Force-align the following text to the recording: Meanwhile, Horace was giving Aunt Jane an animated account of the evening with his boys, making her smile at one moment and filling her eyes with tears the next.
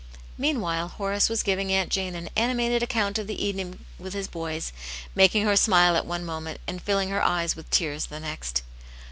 Meanwhile, 0.35 0.87
Horace 0.97 1.29
was 1.29 1.43
giving 1.43 1.71
Aunt 1.71 1.91
Jane 1.91 2.15
an 2.15 2.31
animated 2.35 2.81
account 2.81 3.19
of 3.19 3.27
the 3.27 3.39
evening 3.39 3.85
with 3.99 4.13
his 4.15 4.27
boys, 4.27 4.73
making 5.13 5.45
her 5.45 5.55
smile 5.55 5.95
at 5.95 6.07
one 6.07 6.25
moment 6.25 6.59
and 6.65 6.81
filling 6.81 7.09
her 7.09 7.21
eyes 7.21 7.55
with 7.55 7.69
tears 7.69 8.07
the 8.07 8.19
next. 8.19 8.63